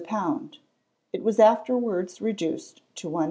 [0.01, 0.57] a pound;
[1.13, 3.19] it was afterwards reduced to 1s.